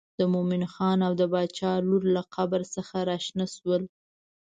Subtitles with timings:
[0.19, 3.83] د مومن خان او د باچا لور له قبر څخه راشنه شول.